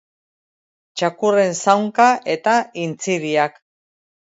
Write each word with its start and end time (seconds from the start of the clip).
Txakurren 1.01 1.53
zaunka 1.67 2.09
eta 2.39 2.57
intziriak. 2.87 3.63